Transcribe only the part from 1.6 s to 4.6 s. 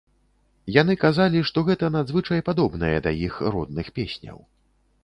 гэта надзвычай падобнае да іх родных песняў.